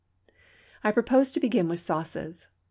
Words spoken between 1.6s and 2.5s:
with sauces.